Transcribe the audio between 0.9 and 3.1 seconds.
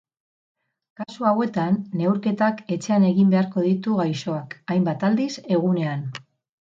Kasu hauetan neurketak etxean